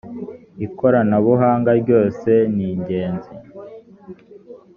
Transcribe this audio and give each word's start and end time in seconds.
ikoranabuhanga 0.65 1.69
ryose 1.81 2.31
ningenzi. 2.55 3.33